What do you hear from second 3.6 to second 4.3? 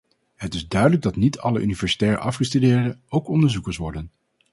worden.